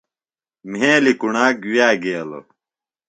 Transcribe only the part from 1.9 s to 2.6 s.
کے گیلوۡ؟